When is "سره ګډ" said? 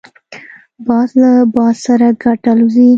1.85-2.41